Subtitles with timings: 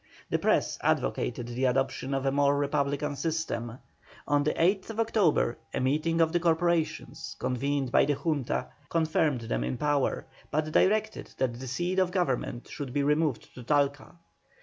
[0.31, 3.77] The Press advocated the adoption of a more Republican system.
[4.27, 9.63] On the 8th October a meeting of the corporations, convened by the Junta, confirmed them
[9.63, 14.15] in power, but directed that the seat of Government should be removed to Talca.